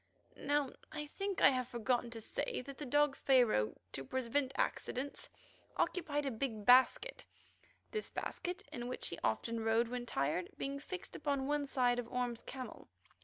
[0.35, 5.29] Now I think I have forgotten to say that the dog Pharaoh, to prevent accidents,
[5.77, 7.23] occupied a big basket;
[7.91, 12.11] this basket, in which he often rode when tired, being fixed upon one side of
[12.11, 12.87] Orme's camel.